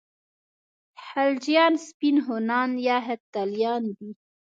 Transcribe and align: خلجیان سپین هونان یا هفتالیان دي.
خلجیان 1.05 1.73
سپین 1.87 2.17
هونان 2.25 2.71
یا 2.87 2.97
هفتالیان 3.07 3.83
دي. 3.97 4.09